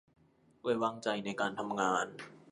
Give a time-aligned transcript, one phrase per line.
[0.61, 2.05] ไว้วางใจในการทำงาน